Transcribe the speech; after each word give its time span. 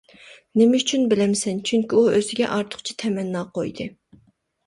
نېمە 0.59 0.77
ئۈچۈن 0.77 1.03
بىلەمسەن؟ 1.11 1.59
چۈنكى، 1.71 1.99
ئۇ 1.99 2.05
ئۆزىگە 2.13 2.49
ئارتۇقچە 2.55 2.95
تەمەننا 3.03 3.43
قويدى. 3.59 3.87